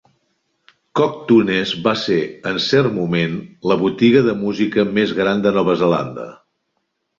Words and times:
Coke 0.99 1.19
Tunes 1.31 1.73
va 1.87 1.93
ser, 2.05 2.17
en 2.53 2.57
cert 2.69 2.91
moment, 2.97 3.37
la 3.73 3.79
botiga 3.83 4.25
de 4.31 4.37
música 4.43 4.89
més 4.99 5.15
gran 5.23 5.47
de 5.47 5.55
Nova 5.61 5.79
Zelanda. 5.85 6.29